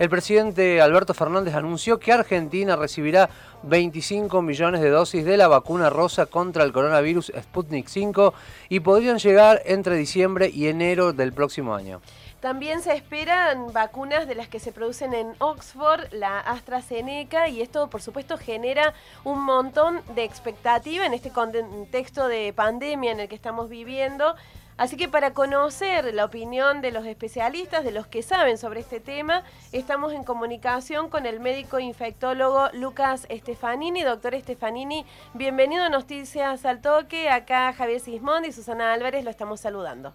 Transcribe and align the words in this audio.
el 0.00 0.08
presidente 0.08 0.80
Alberto 0.80 1.12
Fernández 1.12 1.54
anunció 1.54 2.00
que 2.00 2.10
Argentina 2.10 2.74
recibirá 2.74 3.28
25 3.64 4.40
millones 4.40 4.80
de 4.80 4.88
dosis 4.88 5.26
de 5.26 5.36
la 5.36 5.46
vacuna 5.46 5.90
rosa 5.90 6.24
contra 6.24 6.64
el 6.64 6.72
coronavirus 6.72 7.30
Sputnik 7.38 7.86
5 7.86 8.32
y 8.70 8.80
podrían 8.80 9.18
llegar 9.18 9.60
entre 9.66 9.96
diciembre 9.96 10.48
y 10.48 10.68
enero 10.68 11.12
del 11.12 11.34
próximo 11.34 11.74
año. 11.74 12.00
También 12.40 12.80
se 12.80 12.94
esperan 12.94 13.74
vacunas 13.74 14.26
de 14.26 14.36
las 14.36 14.48
que 14.48 14.58
se 14.58 14.72
producen 14.72 15.12
en 15.12 15.34
Oxford, 15.38 16.10
la 16.12 16.40
AstraZeneca, 16.40 17.48
y 17.48 17.60
esto 17.60 17.90
por 17.90 18.00
supuesto 18.00 18.38
genera 18.38 18.94
un 19.24 19.44
montón 19.44 20.00
de 20.14 20.24
expectativa 20.24 21.04
en 21.04 21.12
este 21.12 21.28
contexto 21.28 22.26
de 22.26 22.54
pandemia 22.54 23.12
en 23.12 23.20
el 23.20 23.28
que 23.28 23.34
estamos 23.34 23.68
viviendo. 23.68 24.34
Así 24.80 24.96
que 24.96 25.08
para 25.08 25.34
conocer 25.34 26.14
la 26.14 26.24
opinión 26.24 26.80
de 26.80 26.90
los 26.90 27.04
especialistas, 27.04 27.84
de 27.84 27.92
los 27.92 28.06
que 28.06 28.22
saben 28.22 28.56
sobre 28.56 28.80
este 28.80 28.98
tema, 28.98 29.42
estamos 29.72 30.14
en 30.14 30.24
comunicación 30.24 31.10
con 31.10 31.26
el 31.26 31.38
médico 31.38 31.80
infectólogo 31.80 32.70
Lucas 32.72 33.28
Stefanini. 33.30 34.04
Doctor 34.04 34.34
Stefanini, 34.40 35.04
bienvenido 35.34 35.84
a 35.84 35.90
Noticias 35.90 36.64
al 36.64 36.80
Toque. 36.80 37.28
Acá 37.28 37.74
Javier 37.74 38.00
Sismondi 38.00 38.48
y 38.48 38.52
Susana 38.52 38.94
Álvarez 38.94 39.22
lo 39.22 39.28
estamos 39.28 39.60
saludando. 39.60 40.14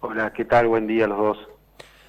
Hola, 0.00 0.32
¿qué 0.32 0.44
tal? 0.44 0.66
Buen 0.66 0.88
día 0.88 1.04
a 1.04 1.08
los 1.08 1.18
dos. 1.18 1.38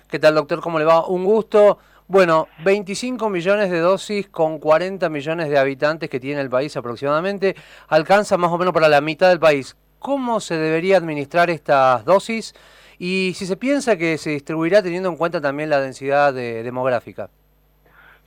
¿Qué 0.10 0.18
tal, 0.18 0.34
doctor? 0.34 0.62
¿Cómo 0.62 0.80
le 0.80 0.86
va? 0.86 1.06
Un 1.06 1.24
gusto. 1.24 1.78
Bueno, 2.08 2.48
25 2.64 3.30
millones 3.30 3.70
de 3.70 3.78
dosis 3.78 4.28
con 4.28 4.58
40 4.58 5.08
millones 5.10 5.50
de 5.50 5.60
habitantes 5.60 6.10
que 6.10 6.20
tiene 6.20 6.42
el 6.42 6.50
país 6.50 6.76
aproximadamente, 6.76 7.56
alcanza 7.90 8.38
más 8.38 8.52
o 8.52 8.58
menos 8.58 8.74
para 8.74 8.90
la 8.90 9.02
mitad 9.02 9.30
del 9.30 9.40
país. 9.40 9.78
¿Cómo 10.06 10.40
se 10.40 10.56
debería 10.56 10.98
administrar 10.98 11.50
estas 11.50 12.06
dosis? 12.06 12.54
Y 13.00 13.32
si 13.34 13.48
se 13.48 13.58
piensa 13.58 13.98
que 13.98 14.20
se 14.20 14.30
distribuirá 14.30 14.84
teniendo 14.84 15.10
en 15.10 15.16
cuenta 15.16 15.42
también 15.42 15.68
la 15.68 15.80
densidad 15.80 16.32
demográfica. 16.32 17.32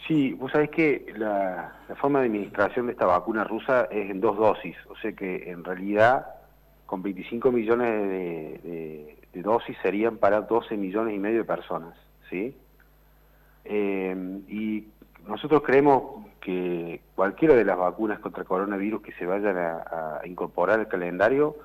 Sí, 0.04 0.32
vos 0.32 0.50
sabés 0.50 0.70
que 0.70 1.06
la, 1.16 1.76
forma 2.00 2.18
de 2.18 2.26
administración 2.26 2.86
de 2.86 2.92
esta 2.94 3.06
vacuna 3.06 3.44
rusa 3.44 3.86
es 3.92 4.10
en 4.10 4.20
dos 4.20 4.36
dosis, 4.36 4.74
o 4.88 4.96
sea 4.96 5.12
que 5.12 5.52
en 5.52 5.62
realidad 5.62 6.26
con 6.84 7.00
25 7.00 7.52
millones 7.52 8.10
de 8.64 9.16
dosis 9.34 9.76
serían 9.80 10.16
para 10.16 10.40
12 10.40 10.76
millones 10.76 11.14
y 11.14 11.20
medio 11.20 11.38
de 11.38 11.44
personas, 11.44 11.94
¿sí? 12.28 12.56
Eh, 13.64 14.40
y 14.48 14.84
nosotros 15.28 15.62
creemos 15.62 16.26
que 16.40 17.00
cualquiera 17.14 17.54
de 17.54 17.64
las 17.64 17.76
vacunas 17.76 18.20
contra 18.20 18.44
coronavirus 18.44 19.02
que 19.02 19.12
se 19.12 19.26
vayan 19.26 19.56
a, 19.56 20.20
incorporar 20.24 20.78
al 20.78 20.88
calendario, 20.88 21.56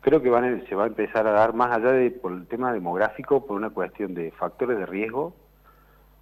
creo 0.00 0.22
que 0.22 0.30
van 0.30 0.64
se 0.68 0.74
va 0.74 0.84
a 0.84 0.88
empezar 0.88 1.26
a 1.26 1.32
dar 1.32 1.54
más 1.54 1.74
allá 1.76 1.92
de 1.92 2.10
por 2.10 2.32
el 2.32 2.46
tema 2.46 2.72
demográfico, 2.72 3.46
por 3.46 3.56
una 3.56 3.70
cuestión 3.70 4.14
de 4.14 4.30
factores 4.32 4.78
de 4.78 4.86
riesgo, 4.86 5.34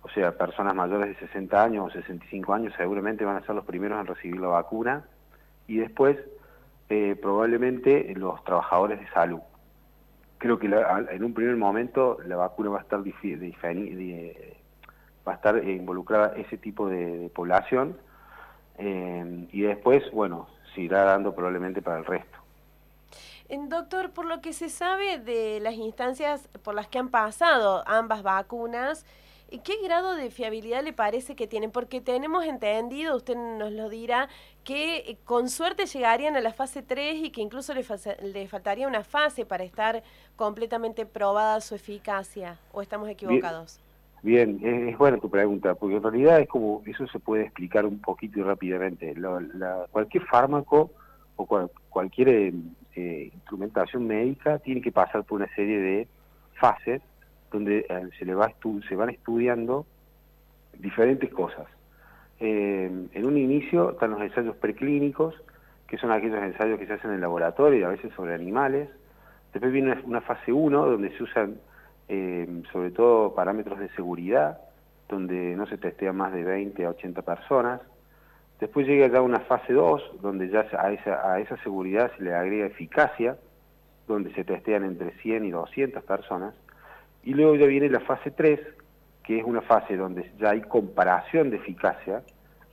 o 0.03 0.09
sea, 0.11 0.37
personas 0.37 0.75
mayores 0.75 1.09
de 1.09 1.27
60 1.27 1.63
años 1.63 1.87
o 1.87 1.91
65 1.91 2.53
años 2.55 2.73
seguramente 2.77 3.25
van 3.25 3.37
a 3.37 3.47
ser 3.47 3.55
los 3.55 3.65
primeros 3.65 4.01
en 4.01 4.07
recibir 4.07 4.41
la 4.41 4.49
vacuna, 4.49 5.05
y 5.67 5.79
después 5.79 6.17
eh, 6.89 7.17
probablemente 7.21 8.15
los 8.17 8.43
trabajadores 8.45 9.01
de 9.01 9.09
salud. 9.11 9.41
Creo 10.39 10.59
que 10.59 10.67
en 10.67 11.25
un 11.25 11.35
primer 11.35 11.57
momento 11.57 12.19
la 12.25 12.37
vacuna 12.37 12.71
va 12.71 12.79
a 12.79 12.83
estar 12.83 13.03
va 15.29 15.35
a 15.35 15.37
estar 15.37 15.69
involucrada 15.69 16.35
ese 16.37 16.57
tipo 16.57 16.89
de, 16.89 17.31
población 17.35 17.97
eh, 18.79 19.47
y 19.53 19.61
después, 19.61 20.03
bueno, 20.13 20.49
se 20.75 20.81
irá 20.81 21.05
dando 21.05 21.35
probablemente 21.35 21.83
para 21.83 21.99
el 21.99 22.07
resto. 22.07 22.39
Doctor, 23.69 24.11
por 24.11 24.27
lo 24.27 24.41
que 24.41 24.53
se 24.53 24.69
sabe 24.69 25.19
de 25.19 25.61
las 25.61 25.75
instancias 25.75 26.49
por 26.63 26.75
las 26.75 26.89
que 26.89 26.99
han 26.99 27.09
pasado 27.09 27.83
ambas 27.87 28.23
vacunas, 28.23 29.07
¿Qué 29.65 29.79
grado 29.83 30.15
de 30.15 30.31
fiabilidad 30.31 30.83
le 30.83 30.93
parece 30.93 31.35
que 31.35 31.47
tienen? 31.47 31.71
Porque 31.71 32.03
tenemos 32.03 32.45
entendido, 32.45 33.17
usted 33.17 33.35
nos 33.35 33.73
lo 33.73 33.89
dirá, 33.89 34.29
que 34.63 34.99
eh, 34.99 35.19
con 35.25 35.49
suerte 35.49 35.87
llegarían 35.87 36.37
a 36.37 36.43
la 36.43 36.53
fase 36.53 36.83
3 36.83 37.25
y 37.25 37.31
que 37.31 37.41
incluso 37.41 37.73
le, 37.73 37.83
faltaría 37.83 38.87
una 38.87 39.05
fase 39.05 39.47
para 39.47 39.65
estar 39.65 40.03
completamente 40.37 41.07
probada 41.07 41.63
su 41.63 41.75
eficacia. 41.75 42.59
¿O 42.73 42.83
estamos 42.83 43.09
equivocados? 43.09 43.79
Bien, 43.79 43.88
es, 44.25 44.99
buena 44.99 45.19
tu 45.19 45.31
pregunta, 45.31 45.75
porque 45.75 45.97
en 45.97 46.03
realidad 46.03 46.41
es 46.41 46.49
como, 46.49 46.83
eso 46.87 47.07
se 47.07 47.19
puede 47.19 47.45
explicar 47.45 47.87
un 47.87 48.01
poquito 48.01 48.41
y 48.41 48.43
rápidamente. 48.43 49.15
cualquier 49.91 50.25
fármaco 50.25 50.91
o 51.37 51.69
cualquier 51.89 52.29
eh, 52.29 52.53
eh, 52.97 53.31
instrumentación 53.33 54.07
médica 54.07 54.59
tiene 54.59 54.81
que 54.81 54.91
pasar 54.91 55.25
por 55.25 55.41
una 55.41 55.55
serie 55.55 55.79
de 55.79 56.09
fases 56.55 57.01
donde 57.53 57.87
eh, 57.89 58.09
se, 58.19 58.25
le 58.25 58.35
va 58.35 58.53
se 58.89 58.97
van 58.97 59.11
estudiando 59.11 59.87
diferentes 60.79 61.31
cosas. 61.31 61.67
Eh, 62.41 62.91
en 63.13 63.25
un 63.25 63.37
inicio 63.37 63.93
están 63.93 64.11
los 64.11 64.21
ensayos 64.21 64.57
preclínicos, 64.57 65.35
que 65.87 65.99
son 65.99 66.13
aquellos 66.13 66.43
ensayos 66.43 66.79
que 66.79 66.87
se 66.87 66.95
hacen 66.95 67.11
en 67.11 67.17
el 67.17 67.21
laboratorio 67.23 67.81
y 67.81 67.83
a 67.83 67.89
veces 67.89 68.13
sobre 68.15 68.35
animales. 68.35 68.89
Después 69.53 69.73
viene 69.73 69.97
una, 70.05 70.21
fase 70.21 70.53
1, 70.53 70.87
donde 70.87 71.17
se 71.17 71.23
usan 71.23 71.57
eh, 72.09 72.63
sobre 72.73 72.91
todo 72.91 73.35
parámetros 73.35 73.79
de 73.79 73.89
seguridad, 73.91 74.59
donde 75.09 75.57
no 75.57 75.67
se 75.67 75.79
testea 75.79 76.13
más 76.13 76.33
de 76.33 76.45
20 76.45 76.85
a 76.85 76.91
80 76.91 77.23
personas. 77.23 77.81
Después 78.61 78.87
llega 78.87 79.09
ya 79.09 79.23
una 79.23 79.41
fase 79.41 79.73
2, 79.73 80.21
donde 80.21 80.49
ya 80.49 80.67
a 80.79 80.93
esa, 80.93 81.57
seguridad 81.63 82.11
se 82.17 82.25
le 82.25 82.35
agrega 82.35 82.67
eficacia, 82.67 83.37
donde 84.07 84.33
se 84.35 84.45
testean 84.45 84.85
entre 84.85 85.13
100 85.23 85.45
y 85.45 85.51
200 85.51 86.03
personas. 86.03 86.55
Y 87.23 87.35
luego 87.35 87.57
ya 87.57 87.67
viene 87.67 87.89
la 87.89 88.01
fase 88.01 88.31
3, 88.31 88.61
que 89.23 89.39
es 89.39 89.45
una 89.45 89.61
fase 89.61 89.97
donde 89.97 90.31
ya 90.39 90.51
hay 90.51 90.63
comparación 90.63 91.51
de 91.51 91.57
eficacia 91.57 92.23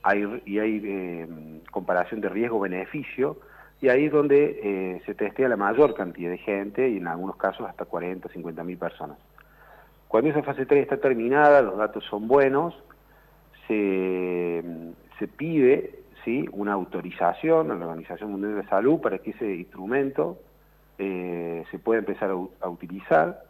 hay, 0.02 0.42
y 0.44 0.58
hay 0.58 0.80
eh, 0.84 1.28
comparación 1.70 2.20
de 2.20 2.28
riesgo-beneficio, 2.28 3.38
y 3.80 3.88
ahí 3.88 4.06
es 4.06 4.12
donde 4.12 4.60
eh, 4.62 5.02
se 5.04 5.14
testea 5.14 5.48
la 5.48 5.56
mayor 5.56 5.94
cantidad 5.94 6.30
de 6.30 6.38
gente 6.38 6.88
y 6.88 6.96
en 6.96 7.08
algunos 7.08 7.36
casos 7.36 7.68
hasta 7.68 7.84
40, 7.84 8.28
50 8.28 8.64
mil 8.64 8.78
personas. 8.78 9.18
Cuando 10.08 10.30
esa 10.30 10.42
fase 10.42 10.66
3 10.66 10.82
está 10.82 10.98
terminada, 10.98 11.62
los 11.62 11.76
datos 11.76 12.04
son 12.04 12.28
buenos, 12.28 12.74
se, 13.66 14.62
pide 15.36 16.00
¿sí? 16.24 16.48
una 16.52 16.72
autorización 16.72 17.70
a 17.70 17.74
la 17.74 17.86
Organización 17.86 18.30
Mundial 18.30 18.56
de 18.56 18.62
la 18.62 18.68
Salud 18.68 19.00
para 19.00 19.18
que 19.18 19.30
ese 19.30 19.54
instrumento 19.54 20.38
eh, 20.98 21.64
se 21.70 21.78
pueda 21.78 21.98
empezar 21.98 22.30
a 22.30 22.68
utilizar 22.68 23.42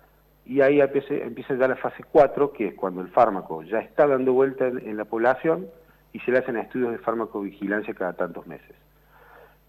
y 0.46 0.60
ahí 0.60 0.80
empieza, 0.80 1.54
ya 1.56 1.68
la 1.68 1.74
fase 1.76 2.04
4, 2.10 2.52
que 2.52 2.68
es 2.68 2.74
cuando 2.74 3.00
el 3.00 3.08
fármaco 3.08 3.64
ya 3.64 3.80
está 3.80 4.06
dando 4.06 4.32
vuelta 4.32 4.68
en, 4.68 4.96
la 4.96 5.04
población 5.04 5.66
y 6.12 6.20
se 6.20 6.30
le 6.30 6.38
hacen 6.38 6.56
estudios 6.56 6.92
de 6.92 6.98
farmacovigilancia 6.98 7.94
cada 7.94 8.12
tantos 8.12 8.46
meses. 8.46 8.76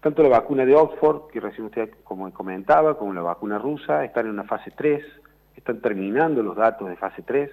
Tanto 0.00 0.22
la 0.22 0.28
vacuna 0.28 0.64
de 0.64 0.76
Oxford, 0.76 1.32
que 1.32 1.40
recién 1.40 1.66
usted 1.66 1.90
como 2.04 2.32
comentaba, 2.32 2.96
como 2.96 3.12
la 3.12 3.22
vacuna 3.22 3.58
rusa, 3.58 4.04
están 4.04 4.26
en 4.26 4.32
una 4.32 4.44
fase 4.44 4.70
3, 4.70 5.02
están 5.58 5.80
terminando 5.80 6.42
los 6.42 6.56
datos 6.56 6.88
de 6.88 6.96
fase 6.96 7.22
3, 7.22 7.50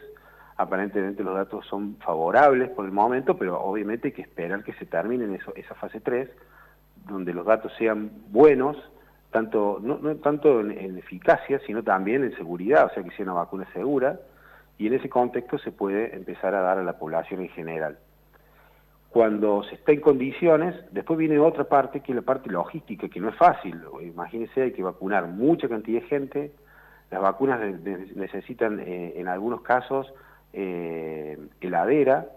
aparentemente 0.58 1.24
los 1.24 1.36
datos 1.36 1.66
son 1.68 1.98
favorables 1.98 2.70
por 2.70 2.86
el 2.86 2.92
momento, 2.92 3.38
pero 3.38 3.60
obviamente 3.62 4.10
hay 4.10 4.14
que 4.14 4.22
esperar 4.22 4.64
que 4.64 4.74
se 4.74 4.86
termine 4.86 5.34
eso, 5.36 5.54
esa 5.56 5.76
fase 5.76 6.00
3, 6.00 6.30
donde 7.08 7.34
los 7.34 7.46
datos 7.46 7.72
sean 7.78 8.12
buenos 8.30 8.78
tanto 9.36 9.80
no, 9.82 9.98
tanto 10.18 10.62
en, 10.62 10.98
eficacia, 10.98 11.60
sino 11.68 11.84
también 11.84 12.24
en 12.24 12.34
seguridad, 12.38 12.86
o 12.86 12.90
sea 12.94 13.04
que 13.04 13.12
sea 13.12 13.26
una 13.26 13.34
vacuna 13.34 13.68
segura, 13.74 14.18
y 14.78 14.88
en 14.88 14.94
ese 14.94 15.10
contexto 15.10 15.58
se 15.58 15.74
puede 15.74 16.16
empezar 16.16 16.56
a 16.56 16.62
dar 16.62 16.78
a 16.78 16.84
la 16.84 16.98
población 16.98 17.42
en 17.42 17.50
general. 17.50 17.98
Cuando 19.10 19.64
se 19.64 19.76
está 19.76 19.92
en 19.92 20.00
condiciones, 20.00 20.74
después 20.92 21.20
viene 21.20 21.38
otra 21.38 21.66
parte 21.66 22.00
que 22.00 22.14
es 22.14 22.16
la 22.16 22.22
parte 22.22 22.50
logística, 22.50 23.10
que 23.10 23.20
no 23.20 23.28
es 23.28 23.36
fácil. 23.36 23.82
Imagínense, 24.02 24.62
hay 24.62 24.72
que 24.72 24.84
vacunar 24.84 25.28
mucha 25.28 25.68
cantidad 25.68 26.02
de 26.02 26.08
gente, 26.08 26.52
las 27.12 27.22
vacunas 27.22 27.60
necesitan 28.16 28.80
eh, 28.80 29.14
en 29.18 29.28
algunos 29.28 29.62
casos 29.62 30.14
eh, 30.54 31.38
heladera, 31.62 32.28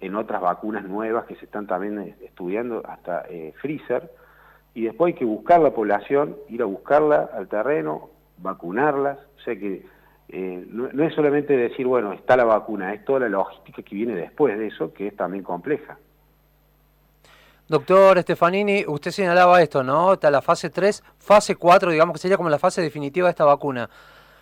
en 0.00 0.16
otras 0.16 0.40
vacunas 0.40 0.84
nuevas 0.84 1.24
que 1.26 1.36
se 1.36 1.44
están 1.44 1.66
también 1.66 1.98
eh, 1.98 2.16
estudiando 2.22 2.82
hasta 2.86 3.24
freezer, 3.60 4.10
y 4.74 4.84
después 4.84 5.12
hay 5.12 5.18
que 5.18 5.24
buscar 5.24 5.60
la 5.60 5.72
población, 5.72 6.36
ir 6.48 6.62
a 6.62 6.66
buscarla 6.66 7.28
al 7.32 7.48
terreno, 7.48 8.10
vacunarlas, 8.38 9.18
o 9.36 9.40
sea 9.40 9.54
que 9.56 9.84
eh, 10.34 10.64
no, 10.68 10.88
es 11.04 11.14
solamente 11.14 11.54
decir, 11.54 11.86
bueno, 11.86 12.14
está 12.14 12.36
la 12.38 12.44
vacuna, 12.44 12.94
es 12.94 13.04
toda 13.04 13.20
la 13.20 13.28
logística 13.28 13.82
que 13.82 13.94
viene 13.94 14.14
después 14.14 14.58
de 14.58 14.68
eso, 14.68 14.92
que 14.94 15.08
es 15.08 15.16
también 15.16 15.44
compleja. 15.44 15.98
Doctor 17.72 18.20
Stefanini, 18.20 18.84
usted 18.86 19.10
señalaba 19.12 19.62
esto, 19.62 19.82
¿no? 19.82 20.12
Está 20.12 20.30
la 20.30 20.42
fase 20.42 20.68
3, 20.68 21.02
fase 21.18 21.56
4, 21.56 21.90
digamos 21.90 22.12
que 22.12 22.18
sería 22.18 22.36
como 22.36 22.50
la 22.50 22.58
fase 22.58 22.82
definitiva 22.82 23.28
de 23.28 23.30
esta 23.30 23.46
vacuna. 23.46 23.88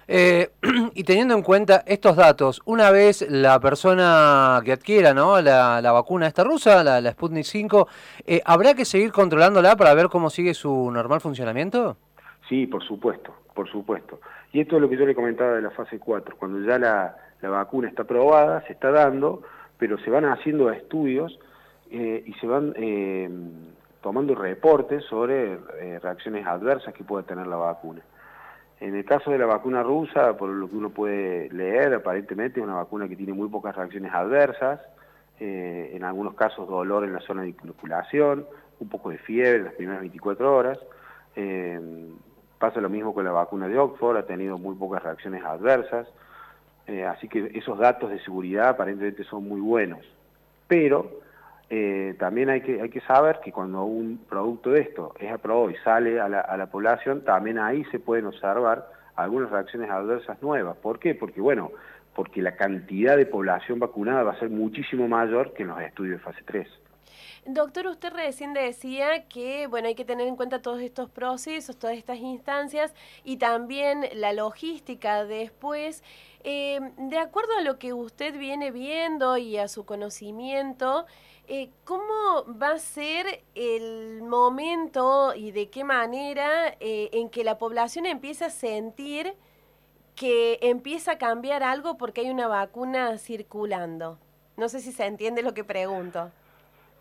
Eh, 0.09 0.51
y 0.97 1.05
teniendo 1.05 1.35
en 1.35 1.43
cuenta 1.43 1.85
estos 1.87 2.17
datos, 2.17 2.61
una 2.65 2.91
vez 2.91 3.25
la 3.31 3.61
persona 3.61 4.61
que 4.65 4.73
adquiera 4.73 5.15
¿no? 5.15 5.41
la, 5.41 5.81
vacuna 5.93 6.27
esta 6.27 6.43
rusa, 6.43 6.83
la, 6.83 7.09
Sputnik 7.13 7.45
5, 7.45 7.87
eh, 8.27 8.43
¿habrá 8.45 8.75
que 8.75 8.85
seguir 8.85 9.13
controlándola 9.13 9.77
para 9.77 9.95
ver 9.95 10.09
cómo 10.09 10.29
sigue 10.29 10.53
su 10.53 10.91
normal 10.91 11.21
funcionamiento? 11.21 11.99
Sí, 12.49 12.67
por 12.67 12.83
supuesto, 12.83 13.33
por 13.55 13.71
supuesto. 13.71 14.19
Y 14.53 14.61
esto 14.61 14.75
es 14.75 14.83
lo 14.83 14.89
que 14.89 14.97
yo 14.97 15.07
le 15.07 15.15
comentaba 15.15 15.53
de 15.53 15.63
la 15.63 15.71
fase 15.71 16.01
4, 16.01 16.35
cuando 16.37 16.69
ya 16.69 16.81
la, 16.81 17.15
vacuna 17.49 17.89
está 17.89 18.03
aprobada, 18.03 18.67
se 18.67 18.73
está 18.73 18.91
dando, 18.91 19.43
pero 19.79 19.99
se 19.99 20.11
van 20.11 20.25
haciendo 20.25 20.69
estudios 20.73 21.39
eh, 21.91 22.23
y 22.27 22.33
se 22.35 22.47
van 22.47 22.73
eh, 22.77 23.29
tomando 24.03 24.35
reportes 24.35 25.05
sobre 25.05 25.57
reacciones 25.99 26.47
adversas 26.47 26.95
que 26.95 27.05
puede 27.05 27.25
tener 27.25 27.47
la 27.47 27.57
vacuna. 27.57 28.01
En 28.81 28.95
el 28.95 29.05
caso 29.05 29.31
de 29.31 29.39
la 29.39 29.47
vacuna 29.47 29.83
rusa, 29.83 30.37
por 30.37 30.49
lo 30.49 30.69
que 30.69 30.77
uno 30.77 30.91
puede 30.91 31.51
leer, 31.51 31.93
aparentemente 31.93 32.61
es 32.61 32.65
una 32.65 32.77
vacuna 32.77 33.09
que 33.09 33.17
tiene 33.17 33.35
muy 33.35 33.49
pocas 33.49 33.77
reacciones 33.77 34.13
adversas, 34.15 34.81
en 35.39 36.05
algunos 36.05 36.35
casos 36.35 36.69
dolor 36.69 37.03
en 37.05 37.15
la 37.15 37.21
zona 37.21 37.43
de 37.43 37.55
inoculación, 37.63 38.47
un 38.79 38.89
poco 38.91 39.09
de 39.09 39.17
fiebre 39.17 39.57
en 39.57 39.65
las 39.65 39.75
primeras 39.75 40.01
24 40.01 40.55
horas. 40.55 40.79
pasa 42.59 42.81
lo 42.81 42.89
mismo 42.91 43.15
con 43.15 43.25
la 43.25 43.33
vacuna 43.33 43.69
de 43.69 43.79
Oxford, 43.79 44.19
ha 44.19 44.27
tenido 44.27 44.59
muy 44.59 44.75
pocas 44.75 45.03
reacciones 45.03 45.43
adversas. 45.45 46.07
Eh, 46.91 47.05
así 47.05 47.29
que 47.29 47.53
esos 47.55 47.79
datos 47.79 48.11
de 48.11 48.19
seguridad 48.21 48.71
aparentemente 48.71 49.23
son 49.23 49.49
muy 49.49 49.61
buenos. 49.61 50.01
Pero 50.67 51.21
eh, 51.71 52.17
también 52.19 52.51
hay 52.51 52.63
que, 52.63 52.83
hay 52.83 52.91
que 52.91 53.01
saber 53.03 53.39
que 53.45 53.53
cuando 53.53 53.85
un 53.85 54.19
producto 54.29 54.71
de 54.71 54.81
esto 54.81 55.15
es 55.21 55.31
aprobado 55.31 55.71
y 55.71 55.77
sale 55.77 56.21
a 56.21 56.29
la, 56.29 56.41
a 56.41 56.57
la 56.57 56.67
población, 56.67 57.23
también 57.23 57.59
ahí 57.59 57.85
se 57.93 58.01
pueden 58.01 58.27
observar 58.27 58.89
algunas 59.15 59.51
reacciones 59.51 59.89
adversas 59.89 60.43
nuevas. 60.43 60.77
¿Por 60.79 60.99
qué? 60.99 61.15
Porque, 61.15 61.41
bueno, 61.41 61.71
porque 62.15 62.43
la 62.43 62.57
cantidad 62.57 63.17
de 63.17 63.25
población 63.27 63.79
vacunada 63.79 64.25
va 64.25 64.33
a 64.33 64.39
ser 64.41 64.51
muchísimo 64.51 65.07
mayor 65.07 65.53
que 65.53 65.63
en 65.63 65.69
los 65.69 65.81
estudios 65.81 66.19
de 66.19 66.25
fase 66.25 66.43
3. 66.45 66.69
Doctor, 67.47 67.87
usted 67.87 68.13
recién 68.13 68.55
decía 68.55 69.27
que 69.29 69.67
bueno 69.67 69.89
hay 69.89 69.95
que 69.95 70.05
tener 70.05 70.27
en 70.27 70.37
cuenta 70.37 70.63
todos 70.63 70.81
estos 70.81 71.11
procesos, 71.11 71.77
todas 71.77 71.97
estas 71.97 72.19
instancias 72.19 72.95
y 73.25 73.37
también 73.37 74.09
la 74.15 74.33
logística 74.33 75.25
después. 75.25 76.03
Eh, 76.43 76.81
de 76.97 77.19
acuerdo 77.19 77.55
a 77.59 77.61
lo 77.61 77.79
que 77.79 77.93
usted 77.93 78.39
viene 78.39 78.71
viendo 78.71 79.37
y 79.37 79.59
a 79.59 79.69
su 79.69 79.85
conocimiento, 79.85 81.07
eh, 81.53 81.69
¿cómo 81.85 82.47
va 82.47 82.75
a 82.75 82.79
ser 82.79 83.43
el 83.57 84.23
momento 84.23 85.35
y 85.35 85.51
de 85.51 85.69
qué 85.69 85.83
manera 85.83 86.77
eh, 86.79 87.11
en 87.13 87.29
que 87.29 87.43
la 87.43 87.59
población 87.59 88.07
empieza 88.07 88.47
a 88.47 88.51
sentir 88.51 89.35
que 90.15 90.61
empieza 90.63 91.13
a 91.13 91.19
cambiar 91.19 91.63
algo 91.65 91.97
porque 91.97 92.21
hay 92.21 92.31
una 92.31 92.47
vacuna 92.47 93.19
circulando? 93.19 94.19
No 94.57 94.69
sé 94.69 94.81
si 94.81 94.93
se 94.93 95.07
entiende 95.07 95.43
lo 95.43 95.53
que 95.53 95.65
pregunto. 95.65 96.31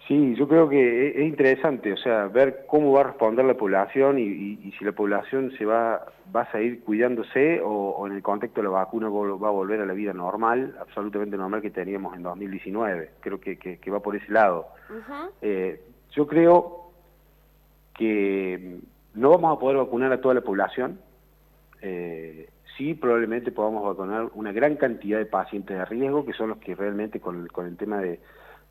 Sí, 0.10 0.34
yo 0.34 0.48
creo 0.48 0.68
que 0.68 1.10
es 1.10 1.22
interesante, 1.28 1.94
o 1.94 1.98
sea, 1.98 2.26
ver 2.30 2.66
cómo 2.68 2.94
va 2.94 3.02
a 3.02 3.04
responder 3.04 3.46
la 3.46 3.54
población 3.54 4.18
y, 4.18 4.56
si 4.76 4.84
la 4.84 4.92
población 4.92 5.52
se 5.56 5.66
va, 5.66 6.04
va 6.36 6.42
a 6.42 6.52
seguir 6.52 6.84
cuidándose 6.84 7.62
o, 7.64 8.08
en 8.08 8.14
el 8.14 8.24
contexto 8.24 8.60
de 8.60 8.70
la 8.70 8.72
vacuna 8.72 9.08
va 9.08 9.50
a 9.50 9.52
volver 9.52 9.82
a 9.82 9.86
la 9.86 9.94
vida 9.94 10.12
normal, 10.12 10.76
absolutamente 10.82 11.38
normal 11.38 11.62
que 11.62 11.70
teníamos 11.70 12.16
en 12.16 12.24
2019. 12.24 13.12
Creo 13.20 13.40
que, 13.40 13.58
que, 13.60 13.92
va 13.92 14.00
por 14.00 14.16
ese 14.16 14.32
lado. 14.32 14.70
Eh, 15.44 15.80
yo 16.14 16.26
creo 16.26 16.90
que 17.94 18.80
no 19.14 19.30
vamos 19.30 19.56
a 19.56 19.60
poder 19.60 19.78
vacunar 19.78 20.12
a 20.12 20.22
toda 20.22 20.34
la 20.34 20.42
población. 20.42 21.00
Eh, 21.84 22.50
sí, 22.76 22.96
probablemente 22.96 23.52
podamos 23.52 23.84
vacunar 23.84 24.32
una 24.34 24.54
gran 24.54 24.76
cantidad 24.76 25.20
de 25.20 25.28
pacientes 25.28 25.78
de 25.78 25.86
riesgo, 25.86 26.26
que 26.26 26.34
son 26.34 26.50
los 26.50 26.58
que 26.58 26.74
realmente 26.74 27.20
con 27.20 27.48
el 27.68 27.78
tema 27.78 28.00
de 28.00 28.20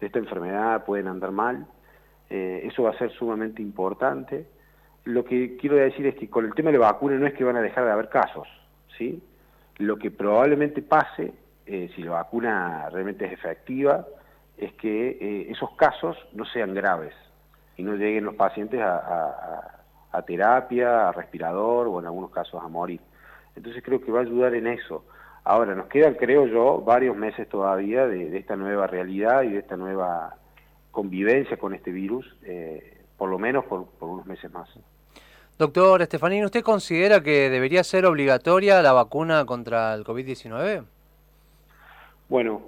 de 0.00 0.06
esta 0.06 0.18
enfermedad 0.18 0.84
pueden 0.84 1.08
andar 1.08 1.30
mal. 1.30 1.66
Eh, 2.30 2.62
eso 2.64 2.82
va 2.84 2.90
a 2.90 2.98
ser 2.98 3.10
sumamente 3.12 3.62
importante. 3.62 4.46
Lo 5.04 5.24
que 5.24 5.56
quiero 5.56 5.76
decir 5.76 6.06
es 6.06 6.14
que 6.16 6.28
con 6.28 6.44
el 6.44 6.54
tema 6.54 6.70
de 6.70 6.78
la 6.78 6.92
vacuna 6.92 7.16
no 7.16 7.26
es 7.26 7.34
que 7.34 7.44
van 7.44 7.56
a 7.56 7.62
dejar 7.62 7.84
de 7.84 7.92
haber 7.92 8.08
casos, 8.08 8.46
¿sí? 8.96 9.22
Lo 9.78 9.96
que 9.96 10.10
probablemente 10.10 10.82
pase, 10.82 11.32
eh, 11.66 11.90
si 11.94 12.02
la 12.02 12.12
vacuna 12.12 12.88
realmente 12.90 13.24
es 13.24 13.32
efectiva, 13.32 14.06
es 14.58 14.72
que 14.74 15.10
eh, 15.20 15.46
esos 15.50 15.70
casos 15.76 16.16
no 16.32 16.44
sean 16.44 16.74
graves 16.74 17.14
y 17.76 17.84
no 17.84 17.94
lleguen 17.94 18.24
los 18.24 18.34
pacientes 18.34 18.80
a, 18.82 19.74
terapia, 20.26 21.08
a 21.08 21.12
respirador 21.12 21.86
o 21.86 22.00
en 22.00 22.06
algunos 22.06 22.32
casos 22.32 22.60
a 22.62 22.66
morir. 22.66 23.00
Entonces 23.54 23.82
creo 23.84 24.00
que 24.00 24.10
va 24.10 24.18
a 24.18 24.22
ayudar 24.22 24.52
en 24.54 24.66
eso. 24.66 25.04
Ahora, 25.44 25.74
nos 25.74 25.86
quedan, 25.86 26.14
creo 26.14 26.46
yo, 26.46 26.82
varios 26.82 27.16
meses 27.16 27.48
todavía 27.48 28.06
de, 28.06 28.36
esta 28.36 28.56
nueva 28.56 28.86
realidad 28.86 29.42
y 29.42 29.50
de 29.50 29.58
esta 29.58 29.76
nueva 29.76 30.36
convivencia 30.90 31.56
con 31.56 31.74
este 31.74 31.90
virus, 31.90 32.26
eh, 32.42 33.02
por 33.16 33.30
lo 33.30 33.38
menos 33.38 33.64
por, 33.64 33.86
unos 34.00 34.26
meses 34.26 34.52
más. 34.52 34.68
Doctor 35.58 36.02
Estefanino, 36.02 36.46
¿usted 36.46 36.62
considera 36.62 37.22
que 37.22 37.50
debería 37.50 37.82
ser 37.82 38.06
obligatoria 38.06 38.80
la 38.82 38.92
vacuna 38.92 39.44
contra 39.44 39.94
el 39.94 40.04
COVID-19? 40.04 40.84
Bueno, 42.28 42.62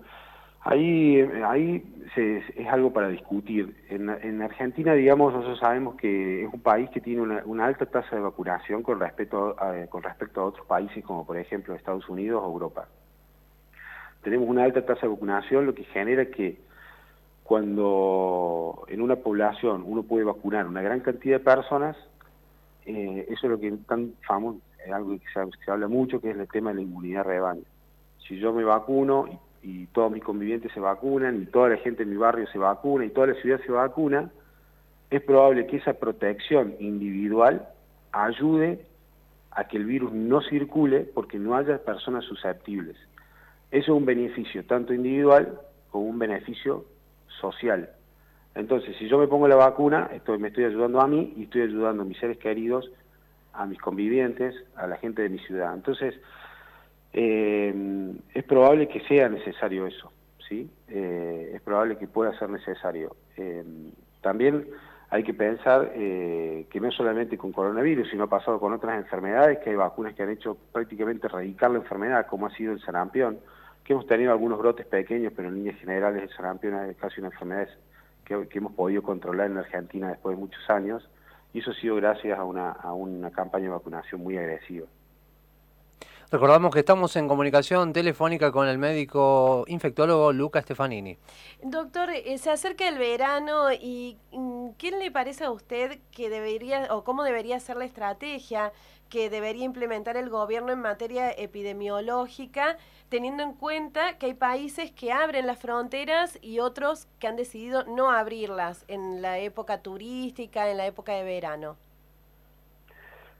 Ahí, 0.62 1.20
ahí 1.44 1.82
es 2.16 2.68
algo 2.68 2.92
para 2.92 3.08
discutir. 3.08 3.74
En, 3.88 4.42
Argentina, 4.42 4.92
digamos, 4.92 5.32
nosotros 5.32 5.58
sabemos 5.58 5.94
que 5.96 6.44
es 6.44 6.52
un 6.52 6.60
país 6.60 6.90
que 6.90 7.00
tiene 7.00 7.22
una, 7.22 7.64
alta 7.64 7.86
tasa 7.86 8.16
de 8.16 8.22
vacunación 8.22 8.82
con 8.82 9.00
respecto, 9.00 9.56
a, 9.58 9.86
con 9.86 10.02
respecto 10.02 10.40
a 10.40 10.44
otros 10.44 10.66
países 10.66 11.04
como 11.04 11.26
por 11.26 11.38
ejemplo 11.38 11.74
Estados 11.74 12.08
Unidos 12.08 12.42
o 12.44 12.46
Europa. 12.46 12.88
Tenemos 14.22 14.48
una 14.48 14.64
alta 14.64 14.84
tasa 14.84 15.02
de 15.02 15.08
vacunación, 15.08 15.64
lo 15.64 15.74
que 15.74 15.84
genera 15.84 16.26
que 16.26 16.58
cuando 17.42 18.84
en 18.88 19.00
una 19.00 19.16
población 19.16 19.82
uno 19.86 20.02
puede 20.02 20.24
vacunar 20.24 20.66
una 20.66 20.82
gran 20.82 21.00
cantidad 21.00 21.38
de 21.38 21.44
personas, 21.44 21.96
eh, 22.84 23.26
eso 23.30 23.46
es 23.46 23.50
lo 23.50 23.58
que 23.58 23.72
tan 23.88 24.12
famoso, 24.26 24.60
es 24.84 24.92
algo 24.92 25.12
que 25.12 25.24
se, 25.32 25.64
se 25.64 25.70
habla 25.70 25.88
mucho, 25.88 26.20
que 26.20 26.30
es 26.30 26.36
el 26.36 26.48
tema 26.48 26.70
de 26.70 26.76
la 26.76 26.82
inmunidad 26.82 27.24
rebaño. 27.24 27.62
Si 28.28 28.38
yo 28.38 28.52
me 28.52 28.62
vacuno 28.62 29.26
y 29.26 29.38
y 29.62 29.86
todos 29.88 30.10
mis 30.10 30.22
convivientes 30.22 30.72
se 30.72 30.80
vacunan 30.80 31.42
y 31.42 31.46
toda 31.46 31.70
la 31.70 31.76
gente 31.76 32.02
en 32.02 32.10
mi 32.10 32.16
barrio 32.16 32.46
se 32.48 32.58
vacuna 32.58 33.04
y 33.04 33.10
toda 33.10 33.28
la 33.28 33.34
ciudad 33.34 33.60
se 33.64 33.72
vacuna, 33.72 34.30
es 35.10 35.22
probable 35.22 35.66
que 35.66 35.76
esa 35.76 35.94
protección 35.94 36.74
individual 36.78 37.68
ayude 38.12 38.86
a 39.50 39.64
que 39.64 39.76
el 39.76 39.84
virus 39.84 40.12
no 40.12 40.40
circule 40.42 41.00
porque 41.00 41.38
no 41.38 41.56
haya 41.56 41.78
personas 41.78 42.24
susceptibles. 42.24 42.96
Eso 43.70 43.92
es 43.92 43.98
un 43.98 44.04
beneficio 44.04 44.64
tanto 44.64 44.94
individual 44.94 45.60
como 45.90 46.06
un 46.06 46.18
beneficio 46.18 46.84
social. 47.40 47.90
Entonces, 48.54 48.96
si 48.98 49.08
yo 49.08 49.18
me 49.18 49.28
pongo 49.28 49.46
la 49.48 49.56
vacuna, 49.56 50.10
estoy, 50.12 50.38
me 50.38 50.48
estoy 50.48 50.64
ayudando 50.64 51.00
a 51.00 51.06
mí 51.06 51.34
y 51.36 51.44
estoy 51.44 51.62
ayudando 51.62 52.02
a 52.02 52.06
mis 52.06 52.18
seres 52.18 52.38
queridos, 52.38 52.90
a 53.52 53.66
mis 53.66 53.80
convivientes, 53.80 54.54
a 54.76 54.86
la 54.86 54.96
gente 54.96 55.22
de 55.22 55.28
mi 55.28 55.38
ciudad. 55.38 55.74
Entonces, 55.74 56.14
eh, 57.12 58.14
es 58.34 58.44
probable 58.44 58.88
que 58.88 59.00
sea 59.00 59.28
necesario 59.28 59.86
eso, 59.86 60.12
¿sí? 60.48 60.70
Eh, 60.88 61.52
es 61.54 61.60
probable 61.62 61.98
que 61.98 62.06
pueda 62.06 62.36
ser 62.38 62.50
necesario. 62.50 63.16
Eh, 63.36 63.64
también 64.20 64.68
hay 65.08 65.24
que 65.24 65.34
pensar 65.34 65.92
que 65.92 66.80
no 66.80 66.92
solamente 66.92 67.36
con 67.36 67.50
coronavirus, 67.50 68.10
sino 68.10 68.24
ha 68.24 68.28
pasado 68.28 68.60
con 68.60 68.72
otras 68.72 68.96
enfermedades, 68.96 69.58
que 69.58 69.70
hay 69.70 69.76
vacunas 69.76 70.14
que 70.14 70.22
han 70.22 70.30
hecho 70.30 70.56
prácticamente 70.70 71.26
erradicar 71.26 71.72
la 71.72 71.78
enfermedad, 71.78 72.28
como 72.28 72.46
ha 72.46 72.50
sido 72.50 72.72
el 72.72 72.80
sarampión, 72.80 73.40
que 73.82 73.92
hemos 73.92 74.06
tenido 74.06 74.30
algunos 74.30 74.60
brotes 74.60 74.86
pequeños, 74.86 75.32
pero 75.34 75.48
en 75.48 75.56
líneas 75.56 75.80
generales 75.80 76.22
el 76.22 76.28
sarampión 76.36 76.74
es 76.88 76.96
casi 76.96 77.18
una 77.18 77.30
enfermedad 77.30 77.68
que, 78.24 78.46
hemos 78.52 78.72
podido 78.74 79.02
controlar 79.02 79.50
en 79.50 79.58
Argentina 79.58 80.10
después 80.10 80.36
de 80.36 80.40
muchos 80.40 80.70
años, 80.70 81.08
y 81.52 81.58
eso 81.58 81.72
ha 81.72 81.74
sido 81.74 81.96
gracias 81.96 82.38
a 82.38 82.44
una, 82.44 82.70
a 82.70 82.92
una 82.92 83.32
campaña 83.32 83.64
de 83.64 83.70
vacunación 83.70 84.22
muy 84.22 84.38
agresiva. 84.38 84.86
Recordamos 86.32 86.72
que 86.72 86.78
estamos 86.78 87.16
en 87.16 87.26
comunicación 87.26 87.92
telefónica 87.92 88.52
con 88.52 88.68
el 88.68 88.78
médico 88.78 89.64
infectólogo 89.66 90.32
Luca 90.32 90.62
Stefanini. 90.62 91.18
Doctor, 91.60 92.10
eh, 92.10 92.38
se 92.38 92.50
acerca 92.50 92.86
el 92.86 92.98
verano 92.98 93.72
y 93.72 94.16
mm, 94.30 94.68
¿qué 94.78 94.92
le 94.92 95.10
parece 95.10 95.42
a 95.42 95.50
usted 95.50 95.98
que 96.12 96.30
debería 96.30 96.86
o 96.94 97.02
cómo 97.02 97.24
debería 97.24 97.58
ser 97.58 97.78
la 97.78 97.84
estrategia 97.84 98.72
que 99.08 99.28
debería 99.28 99.64
implementar 99.64 100.16
el 100.16 100.30
gobierno 100.30 100.70
en 100.70 100.78
materia 100.78 101.32
epidemiológica, 101.32 102.76
teniendo 103.08 103.42
en 103.42 103.54
cuenta 103.54 104.16
que 104.16 104.26
hay 104.26 104.34
países 104.34 104.92
que 104.92 105.10
abren 105.10 105.48
las 105.48 105.58
fronteras 105.58 106.38
y 106.40 106.60
otros 106.60 107.08
que 107.18 107.26
han 107.26 107.34
decidido 107.34 107.82
no 107.86 108.12
abrirlas 108.12 108.84
en 108.86 109.20
la 109.20 109.40
época 109.40 109.82
turística, 109.82 110.70
en 110.70 110.76
la 110.76 110.86
época 110.86 111.12
de 111.12 111.24
verano? 111.24 111.76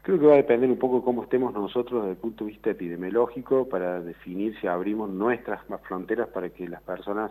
Creo 0.03 0.19
que 0.19 0.27
va 0.27 0.33
a 0.33 0.37
depender 0.37 0.71
un 0.71 0.79
poco 0.79 1.05
cómo 1.05 1.25
estemos 1.25 1.53
nosotros 1.53 2.03
desde 2.03 2.13
el 2.13 2.17
punto 2.17 2.45
de 2.45 2.53
vista 2.53 2.71
epidemiológico 2.71 3.69
para 3.69 4.01
definir 4.01 4.59
si 4.59 4.67
abrimos 4.67 5.11
nuestras 5.11 5.61
fronteras 5.83 6.29
para 6.29 6.49
que 6.49 6.67
las 6.67 6.83
personas 6.83 7.31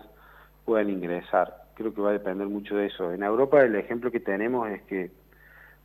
puedan 0.66 0.92
ingresar. 0.92 1.64
Creo 1.74 1.96
que 1.96 2.02
va 2.02 2.10
a 2.10 2.14
depender 2.14 2.48
mucho 2.48 2.76
de 2.76 2.86
eso. 2.86 3.12
En 3.12 3.24
Europa 3.24 3.62
el 3.62 3.76
ejemplo 3.76 4.12
que 4.12 4.20
tenemos 4.20 4.70
es 4.70 4.84
que 4.84 5.10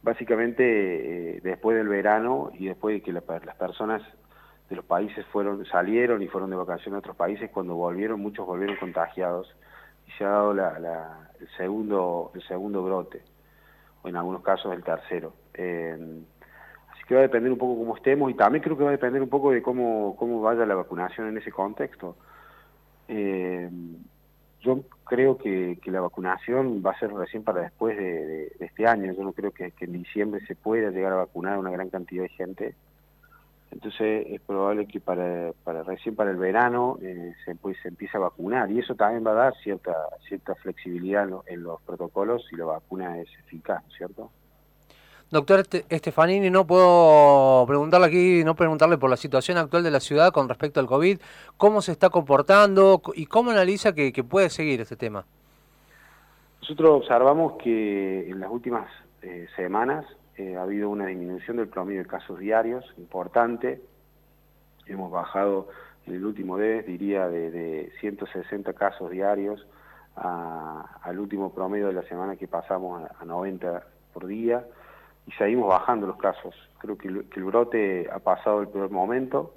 básicamente 0.02 1.36
eh, 1.36 1.40
después 1.42 1.74
del 1.74 1.88
verano 1.88 2.50
y 2.52 2.66
después 2.66 2.96
de 2.96 3.02
que 3.02 3.12
las 3.14 3.24
personas 3.24 4.02
de 4.68 4.76
los 4.76 4.84
países 4.84 5.24
fueron 5.32 5.64
salieron 5.64 6.20
y 6.20 6.28
fueron 6.28 6.50
de 6.50 6.56
vacaciones 6.56 6.96
a 6.96 6.98
otros 6.98 7.16
países, 7.16 7.50
cuando 7.50 7.76
volvieron 7.76 8.20
muchos 8.20 8.46
volvieron 8.46 8.76
contagiados 8.76 9.56
y 10.06 10.10
se 10.18 10.24
ha 10.24 10.28
dado 10.28 10.52
el 10.52 11.48
segundo 11.56 12.30
el 12.34 12.42
segundo 12.42 12.84
brote 12.84 13.22
o 14.02 14.08
en 14.08 14.16
algunos 14.16 14.42
casos 14.42 14.74
el 14.74 14.84
tercero. 14.84 15.32
Eh, 15.54 15.96
que 17.06 17.14
va 17.14 17.20
a 17.20 17.24
depender 17.24 17.52
un 17.52 17.58
poco 17.58 17.78
cómo 17.78 17.96
estemos 17.96 18.30
y 18.30 18.34
también 18.34 18.62
creo 18.62 18.76
que 18.76 18.84
va 18.84 18.90
a 18.90 18.92
depender 18.92 19.22
un 19.22 19.28
poco 19.28 19.50
de 19.50 19.62
cómo, 19.62 20.16
cómo 20.16 20.40
vaya 20.40 20.64
la 20.66 20.74
vacunación 20.74 21.28
en 21.28 21.38
ese 21.38 21.52
contexto. 21.52 22.16
Eh, 23.08 23.68
yo 24.64 24.82
creo 25.04 25.36
que, 25.36 25.78
la 25.84 26.00
vacunación 26.00 26.82
va 26.84 26.92
a 26.92 26.98
ser 26.98 27.12
recién 27.12 27.44
para 27.44 27.60
después 27.60 27.96
de, 27.96 28.52
este 28.60 28.86
año. 28.86 29.12
Yo 29.12 29.22
no 29.22 29.32
creo 29.32 29.50
que, 29.50 29.72
en 29.78 29.92
diciembre 29.92 30.44
se 30.46 30.56
pueda 30.56 30.90
llegar 30.90 31.12
a 31.12 31.16
vacunar 31.16 31.58
una 31.58 31.70
gran 31.70 31.90
cantidad 31.90 32.22
de 32.22 32.30
gente. 32.30 32.74
Entonces 33.70 34.26
es 34.30 34.40
probable 34.40 34.86
que 34.86 35.00
para, 35.00 35.52
recién 35.84 36.14
para 36.14 36.30
el 36.30 36.36
verano 36.36 36.96
eh, 37.02 37.34
se, 37.44 37.56
pues, 37.56 37.76
empiece 37.84 38.16
a 38.16 38.20
vacunar 38.20 38.70
y 38.70 38.78
eso 38.78 38.94
también 38.94 39.26
va 39.26 39.32
a 39.32 39.46
dar 39.46 39.54
cierta 39.62 39.92
cierta 40.28 40.54
flexibilidad 40.54 41.28
en, 41.46 41.62
los 41.62 41.82
protocolos 41.82 42.46
si 42.48 42.56
la 42.56 42.66
vacuna 42.66 43.18
es 43.18 43.28
eficaz, 43.40 43.82
¿cierto? 43.96 44.30
Doctor 45.30 45.64
Estefanini, 45.88 46.50
no 46.50 46.66
puedo 46.66 47.64
preguntarle 47.66 48.06
aquí, 48.06 48.44
no 48.44 48.54
preguntarle 48.54 48.98
por 48.98 49.10
la 49.10 49.16
situación 49.16 49.58
actual 49.58 49.82
de 49.82 49.90
la 49.90 50.00
ciudad 50.00 50.32
con 50.32 50.48
respecto 50.48 50.80
al 50.80 50.86
COVID, 50.86 51.18
cómo 51.56 51.82
se 51.82 51.92
está 51.92 52.10
comportando 52.10 53.00
y 53.14 53.26
cómo 53.26 53.50
analiza 53.50 53.94
que, 53.94 54.12
puede 54.24 54.50
seguir 54.50 54.80
este 54.80 54.96
tema. 54.96 55.24
Nosotros 56.60 57.02
observamos 57.02 57.54
que 57.62 58.30
en 58.30 58.38
las 58.38 58.50
últimas 58.50 58.88
eh, 59.22 59.48
semanas 59.56 60.06
eh, 60.36 60.56
ha 60.56 60.62
habido 60.62 60.88
una 60.88 61.06
disminución 61.06 61.56
del 61.56 61.68
promedio 61.68 62.02
de 62.02 62.06
casos 62.06 62.38
diarios 62.38 62.84
importante. 62.96 63.80
Hemos 64.86 65.10
bajado 65.10 65.68
en 66.06 66.14
el 66.14 66.24
último 66.24 66.56
mes, 66.58 66.86
diría, 66.86 67.28
de, 67.28 67.92
160 68.00 68.72
casos 68.74 69.10
diarios 69.10 69.66
al 70.16 71.18
último 71.18 71.52
promedio 71.52 71.88
de 71.88 71.92
la 71.92 72.04
semana 72.04 72.36
que 72.36 72.46
pasamos 72.46 73.02
a 73.18 73.24
90 73.24 73.82
por 74.12 74.26
día 74.28 74.64
y 75.26 75.32
seguimos 75.32 75.68
bajando 75.68 76.06
los 76.06 76.16
casos. 76.16 76.54
Creo 76.78 76.98
que 76.98 77.08
el, 77.08 77.44
brote 77.44 78.08
ha 78.12 78.18
pasado 78.18 78.60
el 78.60 78.68
peor 78.68 78.90
momento, 78.90 79.54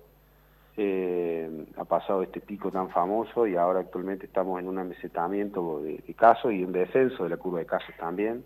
eh, 0.78 1.66
ha 1.76 1.84
pasado 1.86 2.22
este 2.24 2.40
pico 2.40 2.72
tan 2.72 2.90
famoso 2.90 3.48
y 3.48 3.56
ahora 3.56 3.82
actualmente 3.82 4.28
estamos 4.28 4.60
en 4.60 4.68
un 4.68 4.78
amesetamiento 4.78 5.82
de, 5.82 6.02
casos 6.16 6.54
y 6.54 6.64
un 6.64 6.72
descenso 6.72 7.24
de 7.24 7.32
la 7.32 7.38
curva 7.38 7.60
de 7.60 7.66
casos 7.66 7.94
también. 8.00 8.44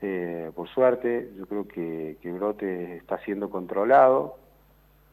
Eh, 0.00 0.50
por 0.54 0.68
suerte, 0.68 1.30
yo 1.36 1.46
creo 1.46 1.66
que, 1.66 2.16
el 2.22 2.32
brote 2.34 2.96
está 2.96 3.18
siendo 3.18 3.50
controlado. 3.50 4.36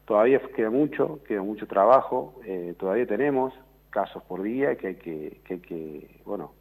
Todavía 0.05 0.39
queda 0.55 0.69
mucho, 0.69 1.19
queda 1.27 1.41
mucho 1.41 1.65
trabajo. 1.65 2.35
Eh, 2.45 2.75
todavía 2.77 3.07
tenemos 3.07 3.53
casos 3.89 4.21
por 4.23 4.43
día 4.43 4.75
que 4.75 4.87
hay 4.87 4.95
que, 4.95 5.39
que, 5.45 5.53
hay 5.53 5.59
que 5.61 6.21
bueno, 6.25 6.51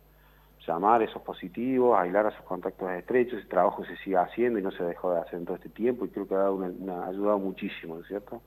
llamar 0.67 1.03
esos 1.03 1.23
positivos, 1.23 1.99
aislar 1.99 2.27
a 2.27 2.31
sus 2.31 2.45
contactos 2.45 2.91
estrechos, 2.93 3.39
ese 3.39 3.49
trabajo 3.49 3.85
se 3.85 3.97
sigue 3.99 4.17
haciendo 4.17 4.59
y 4.59 4.63
no 4.63 4.71
se 4.71 4.85
dejó 4.85 5.13
de 5.13 5.21
hacer 5.21 5.39
en 5.39 5.45
todo 5.45 5.57
este 5.57 5.69
tiempo 5.69 6.05
y 6.05 6.09
creo 6.09 6.27
que 6.27 6.35
ha, 6.35 6.39
dado 6.39 6.55
una, 6.57 7.07
ayudado 7.07 7.39
muchísimo, 7.39 7.97
¿no 7.97 8.03
es 8.03 8.09
cierto? 8.09 8.41